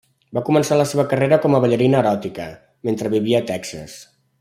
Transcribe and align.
Va 0.37 0.41
començar 0.45 0.77
la 0.79 0.87
seva 0.93 1.05
carrera 1.11 1.39
com 1.45 1.57
a 1.57 1.61
ballarina 1.67 2.01
eròtica, 2.03 2.51
mentre 2.91 3.17
vivia 3.19 3.45
a 3.45 3.47
Texas. 3.55 4.01